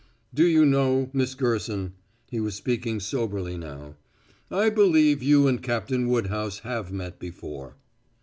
"Do 0.33 0.47
you 0.47 0.65
know, 0.65 1.11
Miss 1.13 1.35
Gerson" 1.35 1.93
he 2.31 2.39
was 2.39 2.55
speaking 2.55 2.99
soberly 2.99 3.55
now 3.55 3.97
"I 4.49 4.69
believe 4.71 5.21
you 5.21 5.47
and 5.47 5.61
Captain 5.61 6.07
Woodhouse 6.07 6.61
have 6.61 6.91
met 6.91 7.19
before." 7.19 7.75